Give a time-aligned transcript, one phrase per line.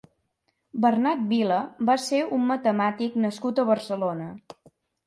[0.85, 1.59] Bernat Vila
[1.91, 4.35] va ser un matemàtic nascut a Barcelona.